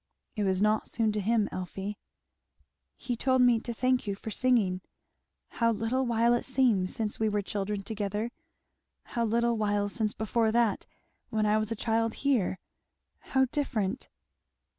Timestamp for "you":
4.07-4.15